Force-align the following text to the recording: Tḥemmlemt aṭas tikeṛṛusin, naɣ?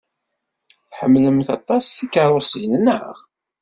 Tḥemmlemt 0.91 1.49
aṭas 1.57 1.83
tikeṛṛusin, 1.97 2.73
naɣ? 2.79 3.15